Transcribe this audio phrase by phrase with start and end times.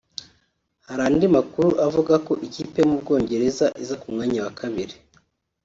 [0.87, 4.95] Hari andi makuru avuga ko ikipe yo mu Bwongereza iza ku mwanya wa kabiri